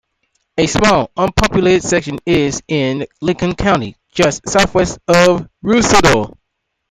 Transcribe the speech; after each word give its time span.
A 0.57 0.65
small 0.65 1.11
unpopulated 1.15 1.83
section 1.83 2.17
is 2.25 2.63
in 2.67 3.05
Lincoln 3.21 3.53
County 3.53 3.97
just 4.09 4.49
southwest 4.49 4.97
of 5.07 5.47
Ruidoso. 5.63 6.35